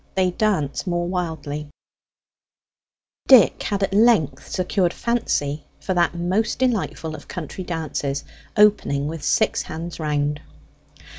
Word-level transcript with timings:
THEY 0.15 0.31
DANCE 0.31 0.87
MORE 0.87 1.07
WILDLY 1.07 1.69
Dick 3.27 3.61
had 3.61 3.83
at 3.83 3.93
length 3.93 4.49
secured 4.49 4.93
Fancy 4.93 5.65
for 5.79 5.93
that 5.93 6.15
most 6.15 6.57
delightful 6.57 7.13
of 7.13 7.27
country 7.27 7.63
dances, 7.63 8.23
opening 8.57 9.05
with 9.05 9.21
six 9.21 9.61
hands 9.61 9.99
round. 9.99 10.39